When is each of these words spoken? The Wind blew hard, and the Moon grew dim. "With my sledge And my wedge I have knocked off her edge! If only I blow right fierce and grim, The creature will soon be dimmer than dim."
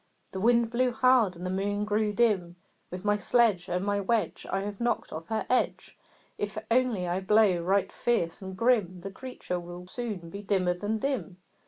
The 0.31 0.39
Wind 0.39 0.71
blew 0.71 0.91
hard, 0.91 1.35
and 1.35 1.45
the 1.45 1.51
Moon 1.51 1.85
grew 1.85 2.11
dim. 2.11 2.55
"With 2.89 3.05
my 3.05 3.17
sledge 3.17 3.69
And 3.69 3.85
my 3.85 3.99
wedge 3.99 4.47
I 4.51 4.61
have 4.61 4.81
knocked 4.81 5.13
off 5.13 5.27
her 5.27 5.45
edge! 5.47 5.95
If 6.39 6.57
only 6.71 7.07
I 7.07 7.19
blow 7.19 7.61
right 7.61 7.91
fierce 7.91 8.41
and 8.41 8.57
grim, 8.57 9.01
The 9.01 9.11
creature 9.11 9.59
will 9.59 9.85
soon 9.85 10.31
be 10.31 10.41
dimmer 10.41 10.73
than 10.73 10.97
dim." 10.97 11.37